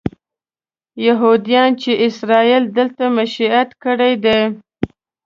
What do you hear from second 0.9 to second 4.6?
یهودیان چې اسرائیل دلته مېشت کړي دي.